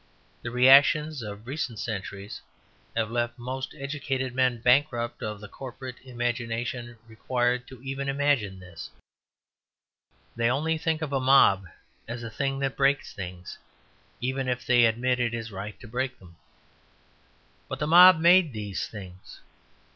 [0.41, 2.41] The reactions of recent centuries
[2.95, 8.89] have left most educated men bankrupt of the corporate imagination required even to imagine this.
[10.35, 11.67] They only think of a mob
[12.07, 13.59] as a thing that breaks things
[14.19, 16.35] even if they admit it is right to break them.
[17.69, 19.41] But the mob made these things.